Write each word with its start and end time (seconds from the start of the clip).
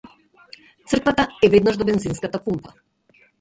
Црквата 0.93 1.25
е 1.49 1.49
веднаш 1.57 1.79
до 1.83 1.87
бензинската 1.91 2.43
пумпа. 2.49 2.75